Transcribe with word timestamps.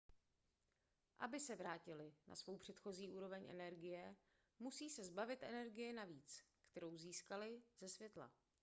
aby 1.19 1.39
se 1.39 1.55
vrátily 1.55 2.13
na 2.27 2.35
svou 2.35 2.57
předchozí 2.57 3.09
úroveň 3.09 3.45
energie 3.49 4.15
musí 4.59 4.89
se 4.89 5.03
zbavit 5.03 5.43
energie 5.43 5.93
navíc 5.93 6.43
kterou 6.71 6.97
získaly 6.97 7.61
ze 7.79 7.89
světla 7.89 8.31